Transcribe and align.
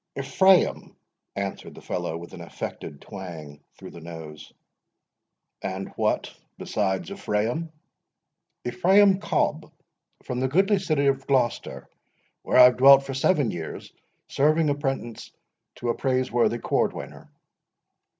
"Ephraim," 0.17 0.95
answered 1.35 1.75
the 1.75 1.79
fellow, 1.81 2.17
with 2.17 2.33
an 2.33 2.41
affected 2.41 3.01
twang 3.01 3.59
through 3.77 3.91
the 3.91 4.01
nose. 4.01 4.51
"And 5.61 5.89
what 5.89 6.33
besides 6.57 7.11
Ephraim?" 7.11 7.71
"Ephraim 8.65 9.19
Cobb, 9.19 9.71
from 10.23 10.39
the 10.39 10.47
goodly 10.47 10.79
city 10.79 11.05
of 11.05 11.27
Glocester, 11.27 11.85
where 12.41 12.57
I 12.57 12.63
have 12.63 12.77
dwelt 12.77 13.03
for 13.03 13.13
seven 13.13 13.51
years, 13.51 13.93
serving 14.27 14.71
apprentice 14.71 15.31
to 15.75 15.89
a 15.89 15.93
praiseworthy 15.95 16.57
cordwainer." 16.57 17.29